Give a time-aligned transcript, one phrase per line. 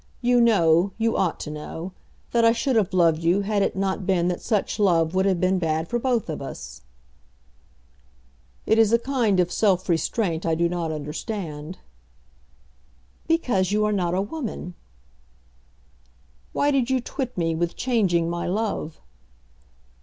[0.19, 1.91] You know, you ought to know,
[2.31, 5.39] that I should have loved you had it not been that such love would have
[5.39, 6.81] been bad for both of us."
[8.65, 11.77] "It is a kind of self restraint I do not understand."
[13.27, 14.73] "Because you are not a woman."
[16.51, 18.99] "Why did you twit me with changing my love?"